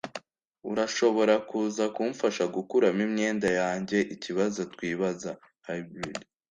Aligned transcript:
Urashobora 0.71 1.33
kuza 1.49 1.83
kumfasha 1.95 2.43
gukuramo 2.55 3.01
imyenda 3.07 3.47
yanjyeikibazo 3.59 4.59
twibaza 4.73 5.31
(Hybrid) 5.67 6.15